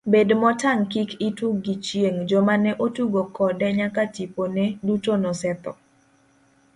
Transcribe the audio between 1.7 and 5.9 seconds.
chieng' joma ne otugo kode nyaka gitipone, duto nosetho.